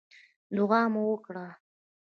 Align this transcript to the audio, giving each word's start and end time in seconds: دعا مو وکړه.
دعا 0.55 0.81
مو 0.93 1.03
وکړه. 1.11 1.45